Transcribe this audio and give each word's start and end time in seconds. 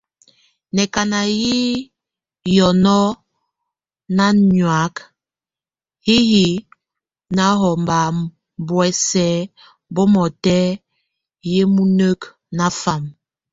Nákan 0.75 1.11
hí 1.39 1.55
hiɔŋɔ 2.49 2.97
náhɔak, 4.17 4.95
híhi 6.05 6.45
náhɔ 7.35 7.69
mba 7.83 7.99
buɔ́sɛ 8.65 9.25
bomɔtɛk, 9.95 10.79
yemúneke 11.53 12.27
nafam. 12.57 13.03